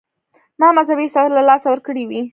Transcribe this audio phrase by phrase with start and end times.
[0.59, 2.21] ما مذهبي احساسات له لاسه ورکړي وي.